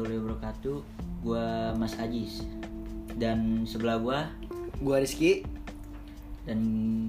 [0.00, 0.78] warahmatullahi wabarakatuh.
[1.20, 2.40] Gua Mas Ajis
[3.20, 4.18] dan sebelah gua
[4.80, 5.44] Gua Rizky.
[6.48, 6.56] dan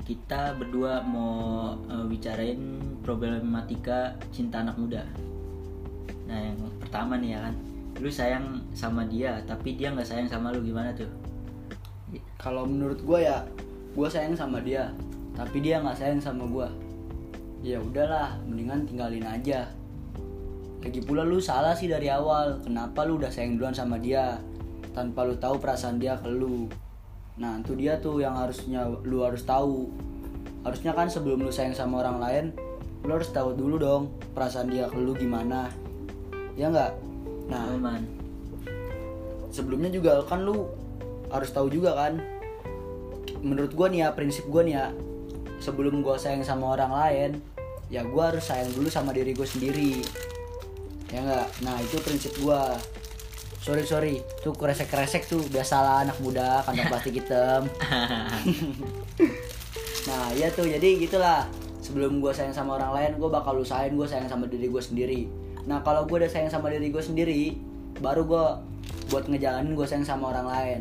[0.03, 2.59] kita berdua mau eh, bicarain
[2.99, 5.07] problematika cinta anak muda.
[6.27, 7.55] Nah yang pertama nih ya kan,
[8.03, 11.07] lu sayang sama dia tapi dia nggak sayang sama lu gimana tuh?
[12.35, 13.37] Kalau menurut gua ya,
[13.95, 14.91] gua sayang sama dia,
[15.31, 16.67] tapi dia nggak sayang sama gua.
[17.63, 19.71] Ya udahlah, mendingan tinggalin aja.
[20.81, 22.57] Lagi pula lu salah sih dari awal.
[22.65, 24.41] Kenapa lu udah sayang duluan sama dia
[24.97, 26.65] tanpa lu tahu perasaan dia ke lu?
[27.37, 29.93] Nah, itu dia tuh yang harusnya lu harus tahu.
[30.65, 32.45] Harusnya kan sebelum lu sayang sama orang lain,
[33.05, 34.03] lu harus tahu dulu dong
[34.33, 35.69] perasaan dia ke lu gimana.
[36.57, 36.91] Ya nggak?
[37.49, 38.03] Nah, Aman.
[39.51, 40.65] sebelumnya juga kan lu
[41.27, 42.23] harus tahu juga kan
[43.43, 44.87] menurut gua nih ya prinsip gua nih ya
[45.59, 47.31] sebelum gua sayang sama orang lain
[47.91, 50.30] ya gua harus sayang dulu sama diri gue sendiri enggak
[51.61, 52.77] nah itu prinsip gua.
[53.61, 54.15] Sorry sorry.
[54.41, 55.45] Tuh kresek kresek tuh.
[55.53, 57.69] Biasalah anak muda kantong plastik hitam.
[60.01, 60.65] Nah iya tuh.
[60.65, 61.45] Jadi gitulah.
[61.81, 65.29] Sebelum gue sayang sama orang lain gue bakal usahain gue sayang sama diri gue sendiri.
[65.65, 67.57] Nah kalau gue udah sayang sama diri gue sendiri
[68.01, 68.45] baru gue
[69.09, 70.79] buat ngejalanin gue sayang sama orang lain.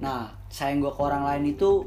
[0.00, 1.84] Nah sayang gue ke orang lain itu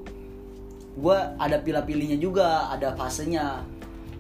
[0.98, 3.66] gue ada pilih-pilihnya juga ada fasenya.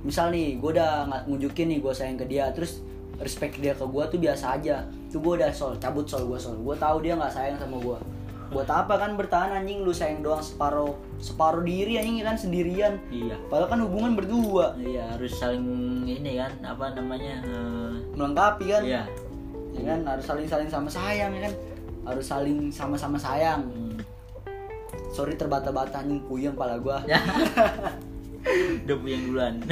[0.02, 2.50] Misal nih gue udah nggak nunjukin nih gue sayang ke dia.
[2.50, 2.82] Terus
[3.20, 6.56] respect dia ke gue tuh biasa aja tuh gue udah sol cabut sol gue sol
[6.56, 8.00] gue tahu dia nggak sayang sama gue
[8.50, 13.38] buat apa kan bertahan anjing lu sayang doang separuh separuh diri anjing kan sendirian Iya.
[13.46, 15.62] padahal kan hubungan berdua Iya harus saling
[16.04, 17.46] ini kan apa namanya?
[17.46, 19.04] eh, melengkapi kan Iya.
[19.70, 21.54] ya kan harus saling saling sama sayang ya kan
[22.08, 24.02] harus saling sama-sama sayang Hmm.
[25.14, 27.06] sorry terbata-bata anjing puyeng pala gua.
[28.86, 29.62] Udah puyeng duluan.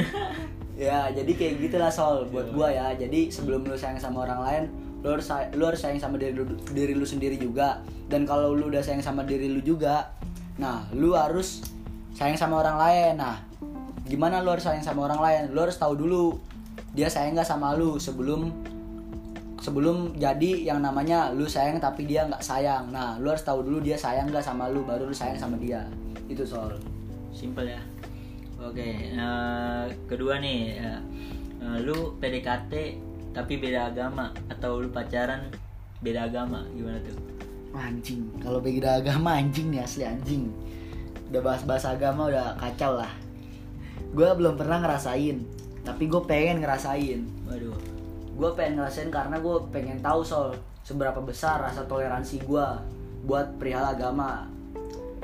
[0.78, 2.54] ya jadi kayak gitulah sol buat Iya.
[2.54, 2.86] gua ya.
[2.94, 4.64] Jadi sebelum lu sayang sama orang lain
[5.02, 7.82] lu harus lu harus sayang sama diri lu, diri lu sendiri juga.
[8.06, 10.14] Dan kalau lu udah sayang sama diri lu juga
[10.58, 11.66] nah lu harus
[12.14, 13.12] sayang sama orang lain.
[13.18, 13.42] Nah
[14.06, 15.42] gimana lu harus sayang sama orang lain?
[15.50, 16.38] Lu harus tahu dulu
[16.94, 18.54] dia sayang nggak sama lu sebelum
[19.58, 22.94] sebelum jadi yang namanya lu sayang tapi dia nggak sayang.
[22.94, 25.82] Nah lu harus tahu dulu dia sayang nggak sama lu baru lu sayang sama dia.
[26.30, 26.78] Itu sol.
[27.34, 27.82] Simpel ya.
[28.58, 31.00] Oke, eh, kedua nih, eh,
[31.86, 32.72] lu PDKT
[33.30, 35.46] tapi beda agama atau lu pacaran
[36.02, 37.38] beda agama gimana tuh?
[37.76, 40.48] anjing kalau beda agama anjing nih asli anjing.
[41.28, 43.12] Udah bahas bahas agama udah kacau lah.
[44.16, 45.44] Gue belum pernah ngerasain
[45.84, 47.20] tapi gue pengen ngerasain.
[47.48, 47.76] Waduh.
[48.38, 50.54] gue pengen ngerasain karena gue pengen tahu soal
[50.86, 52.66] seberapa besar rasa toleransi gue
[53.26, 54.48] buat perihal agama.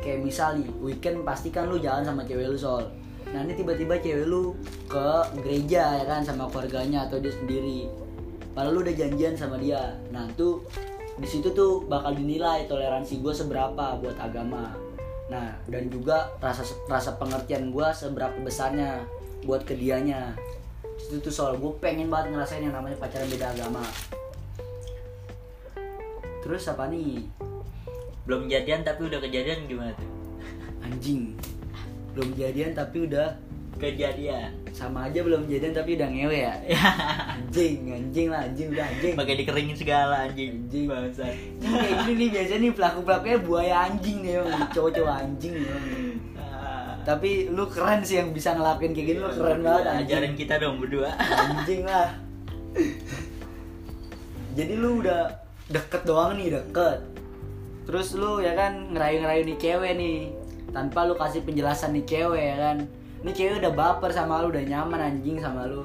[0.02, 2.84] Kayak misal nih weekend pasti kan lu jalan sama cewek lu sol
[3.32, 4.58] nah ini tiba-tiba cewek lu
[4.90, 5.08] ke
[5.40, 7.88] gereja ya kan sama keluarganya atau dia sendiri.
[8.52, 9.96] Padahal lu udah janjian sama dia.
[10.12, 10.62] Nah tuh
[11.16, 14.74] di situ tuh bakal dinilai toleransi gue seberapa buat agama.
[15.30, 19.02] Nah dan juga rasa rasa pengertian gue seberapa besarnya
[19.48, 20.36] buat ke dianya.
[21.08, 23.82] Itu tuh soal gue pengen banget ngerasain yang namanya pacaran beda agama.
[26.44, 27.24] Terus apa nih?
[28.28, 30.14] Belum jadian tapi udah kejadian gimana tuh?
[30.84, 31.32] anjing
[32.14, 33.28] belum jadian tapi udah
[33.74, 34.54] Kejadian.
[34.70, 36.54] sama aja belum jadian tapi udah ngewe ya
[37.34, 40.62] anjing anjing lah anjing udah anjing Pakai dikeringin segala anjing.
[40.62, 40.86] Anjing.
[40.86, 41.26] Bangsa.
[41.26, 45.68] Ini kayak gini nih biasanya nih pelaku pelakunya buaya anjing nih emang cowok-cowok anjing nih.
[46.36, 46.94] Ah.
[47.02, 50.54] tapi lu keren sih yang bisa ngelakuin kayak gini lu keren banget anjing Ajarin kita
[50.56, 51.10] dong berdua.
[51.18, 52.08] anjing lah
[54.54, 55.22] jadi lu udah
[55.66, 56.98] deket doang nih deket
[57.84, 60.16] terus lu ya kan ngerayu-ngerayu nih cewek nih
[60.72, 62.76] tanpa lu kasih penjelasan nih cewek ya kan?
[63.24, 65.84] Ini cewek udah baper sama lu udah nyaman anjing sama lu.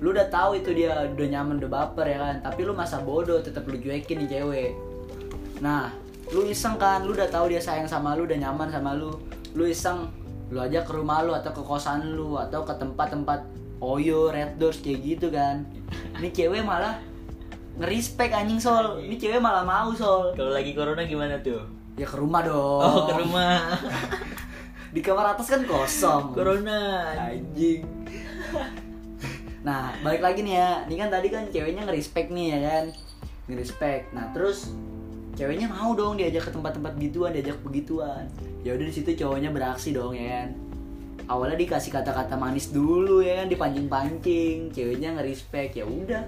[0.00, 2.34] Lu udah tahu itu dia udah nyaman udah baper ya kan?
[2.44, 4.70] Tapi lu masa bodoh tetap lu cuekin nih cewek.
[5.60, 5.92] Nah
[6.32, 7.04] lu iseng kan?
[7.04, 9.12] Lu udah tahu dia sayang sama lu udah nyaman sama lu.
[9.54, 10.08] Lu iseng
[10.52, 13.44] lu aja ke rumah lu atau ke kosan lu atau ke tempat-tempat
[13.84, 15.68] oyo red doors kayak gitu kan.
[16.20, 16.96] Ini cewek malah
[17.76, 19.02] ngerespek anjing sol.
[19.04, 20.32] Ini cewek malah mau sol.
[20.32, 21.83] Kalau lagi corona gimana tuh?
[21.94, 22.82] Ya ke rumah dong.
[22.82, 23.78] Oh, ke rumah.
[24.94, 26.34] di kamar atas kan kosong.
[26.34, 27.14] Corona.
[27.30, 27.82] anjing.
[29.66, 30.70] Nah balik lagi nih ya.
[30.86, 32.84] Ini kan tadi kan ceweknya ngerespek nih ya kan?
[33.50, 34.70] Ngerespek nah terus
[35.34, 38.30] ceweknya mau dong diajak ke tempat-tempat gituan diajak begituan.
[38.62, 40.48] Ya udah di situ cowoknya beraksi dong ya kan?
[41.24, 43.46] Awalnya dikasih kata-kata manis dulu ya kan?
[43.50, 44.70] Dipancing-pancing.
[44.70, 46.22] Ceweknya ngerespek ya udah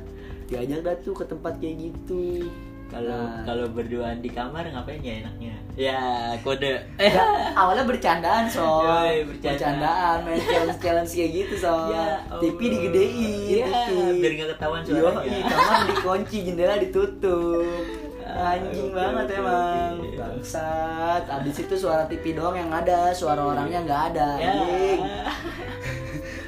[0.46, 2.50] diajak dah tuh ke tempat kayak gitu
[2.86, 3.42] kalau Nah.
[3.42, 6.00] kalau berduaan di kamar ngapain ya enaknya ya
[6.40, 9.50] kode eh Ya, awalnya bercandaan soal Yoi, bercanda.
[9.52, 12.06] bercandaan main challenge challenge kayak gitu soal Ya
[12.38, 12.70] TV Allah.
[12.70, 13.12] digedein
[13.60, 14.16] Iya, TV.
[14.16, 15.40] biar nggak ketahuan Yoi, suaranya.
[15.46, 17.84] kamar dikunci jendela ditutup
[18.26, 20.16] Ah, anjing oke, banget oke, emang oke.
[20.16, 25.00] bangsat abis itu suara TV doang yang ada suara orangnya nggak ada ya anjing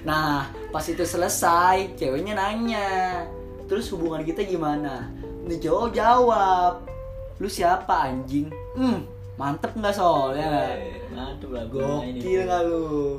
[0.01, 2.89] Nah, pas itu selesai, ceweknya nanya,
[3.69, 5.11] terus hubungan kita gimana?
[5.49, 6.85] Nih cowok jawab,
[7.41, 8.53] lu siapa anjing?
[8.77, 9.09] Hmm,
[9.41, 10.77] mantep nggak sol ya nggak?
[10.77, 13.17] Eh, mantap lah Gokil nggak lu?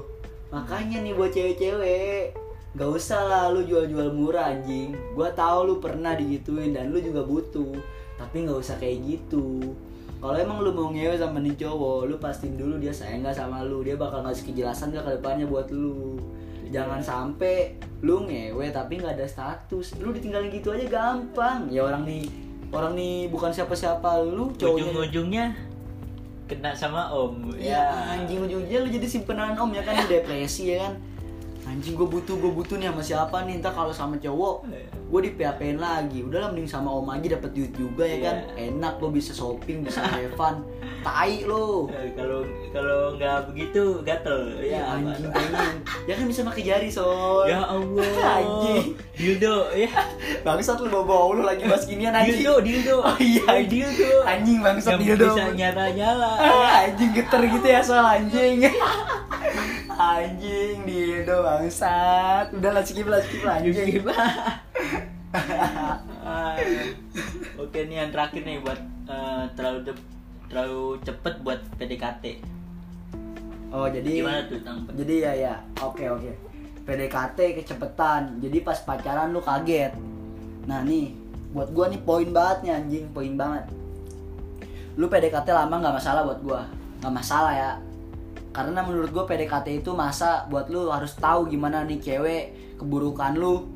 [0.54, 2.38] Makanya nih buat cewek-cewek,
[2.78, 4.94] gak usah lah lu jual-jual murah anjing.
[5.18, 7.74] Gua tahu lu pernah digituin dan lu juga butuh,
[8.22, 9.74] tapi nggak usah kayak gitu.
[10.22, 13.66] Kalau emang lu mau ngewe sama nih cowok, lu pastiin dulu dia sayang gak sama
[13.66, 16.22] lu, dia bakal ngasih kejelasan gak ke depannya buat lu.
[16.70, 17.76] Jangan sampai
[18.06, 21.68] lu ngewe tapi nggak ada status, lu ditinggalin gitu aja gampang.
[21.68, 22.30] Ya orang nih,
[22.70, 24.22] orang nih bukan siapa-siapa.
[24.24, 25.46] Lu, cowoknya ujung-ujungnya
[26.50, 27.54] kena sama om.
[27.58, 29.98] Ya anjing ujung-ujungnya lu jadi simpenan om ya kan?
[30.02, 30.94] Lu depresi ya kan
[31.68, 33.60] Anjing gue butuh gue butuh nih sama siapa nih?
[33.60, 34.66] Ntar kalau sama cowok
[35.10, 36.22] gue di PHP lagi.
[36.22, 38.38] Udahlah mending sama om aja dapat duit juga ya kan?
[38.54, 38.72] Iya.
[38.72, 40.62] Enak lo bisa shopping bisa have fun
[41.06, 41.88] Tai lo.
[41.90, 44.52] Eh, kalau kalau nggak begitu gatel.
[44.60, 47.46] Ya ya anjing pengen Ya kan bisa pakai jari sol.
[47.46, 48.12] Ya allah.
[48.18, 48.98] Anjing.
[49.14, 49.92] Dildo ya
[50.46, 52.44] Bangsat lu bawa lu lagi bahas ginian anjing.
[52.44, 52.96] Dildo dildo.
[53.04, 53.46] Oh iya.
[53.56, 54.12] Eh, dildo.
[54.26, 55.32] Anjing bangsat dildo.
[55.32, 58.66] bisa nyala nyala Ah, anjing geter gitu ya soal anjing
[60.00, 62.56] anjing dildo bangsat.
[62.56, 64.00] Udah lah skip lah skip lah anjing.
[66.24, 66.56] Ah,
[67.62, 68.80] Oke nih yang terakhir nih buat
[69.12, 70.08] eh, terlalu de-
[70.48, 72.26] terlalu cepet buat PDKT.
[73.70, 74.82] oh jadi Gimana tuh tang?
[74.96, 75.56] jadi ya ya.
[75.84, 76.32] Oke oke.
[76.88, 79.94] PDKT kecepetan jadi pas pacaran lu kaget.
[80.66, 81.14] Nah nih
[81.54, 83.06] buat gua nih poin banget nih anjing.
[83.12, 83.68] Poin banget.
[84.98, 86.62] Lu PDKT lama nggak masalah buat gua.
[87.04, 87.72] Nggak masalah ya
[88.50, 92.44] karena menurut gua PDKT itu masa buat lu harus tahu gimana nih cewek
[92.82, 93.70] keburukan lu.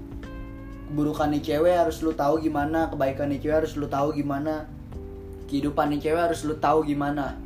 [0.90, 4.66] Keburukan nih cewek harus lu tahu gimana kebaikan nih cewek harus lu tahu gimana.
[5.46, 7.38] Kehidupan nih cewek harus lu tahu gimana.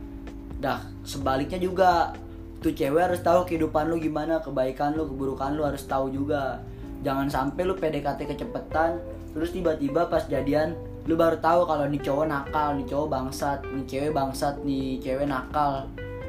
[0.63, 2.15] Dah sebaliknya juga.
[2.57, 6.63] Tuh cewek harus tahu kehidupan lu gimana kebaikan lu keburukan lu harus tahu juga.
[7.06, 8.97] Jangan sampai lu PDKT kecepetan
[9.38, 10.73] terus tiba-tiba pas jadian
[11.06, 15.30] lu baru tahu kalau nih cowok nakal nih cowok bangsat nih cewek bangsat nih cewek
[15.30, 15.85] nakal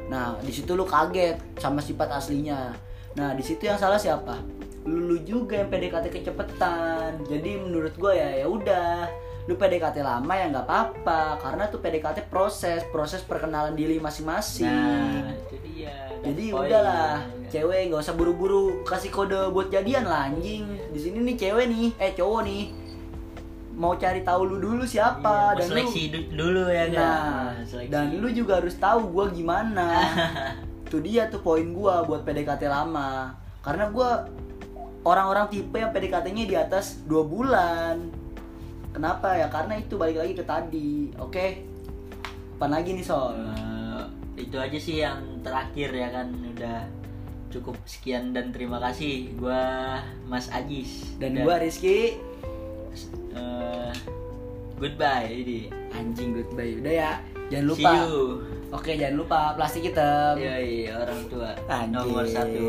[0.09, 2.73] nah di situ lu kaget sama sifat aslinya.
[3.13, 4.41] Nah di situ yang salah siapa?
[4.89, 7.21] Lu, lu juga yang PDKT kecepetan.
[7.29, 9.05] Jadi menurut gue ya ya udah.
[9.45, 11.37] Lu PDKT lama ya nggak apa-apa.
[11.41, 14.65] Karena tuh PDKT proses proses perkenalan diri masing-masing.
[14.65, 15.93] Nah, itu dia.
[16.19, 16.67] jadi Poin.
[16.67, 20.65] udahlah cewek nggak usah buru-buru kasih kode buat jadian lah anjing.
[20.89, 22.63] Di sini nih cewek nih eh cowok nih
[23.79, 26.99] mau cari tahu lu dulu siapa Iya, dan lu seleksi du- dulu ya kan.
[26.99, 27.87] nah Seleksi.
[27.87, 29.87] dan lu juga harus tahu gua gimana.
[30.83, 33.31] Itu dia tuh poin gua buat PDKT lama.
[33.59, 34.27] Karena gua
[35.01, 38.11] orang-orang tipe yang PDKT-nya di atas dua bulan.
[38.89, 39.47] Kenapa ya?
[39.47, 41.47] Karena itu balik lagi ke tadi oke?
[42.57, 43.37] Apa lagi nih Sol?
[43.37, 44.03] Eh,
[44.39, 46.27] itu aja sih yang terakhir ya kan?
[46.33, 46.83] Udah
[47.49, 49.31] cukup sekian dan terima kasih.
[49.35, 49.95] Gua
[50.25, 51.15] Mas Ajis.
[51.15, 52.17] Dan gua Rizky.
[53.29, 53.58] Eh,
[54.79, 56.79] goodbye ini anjing goodbye.
[56.79, 57.11] Udah ya
[57.51, 57.91] jangan lupa.
[57.91, 58.15] see you.
[58.69, 60.39] Oke jangan lupa plastik hitam.
[60.39, 61.51] Yoi, orang tua.
[61.67, 61.91] Anjing.
[61.91, 62.65] nomor satu